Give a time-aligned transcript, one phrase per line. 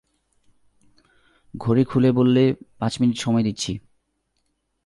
[1.53, 2.53] ঘড়ি খুলে বললে,
[2.79, 3.79] পাঁচ মিনিট সময় দিচ্ছি।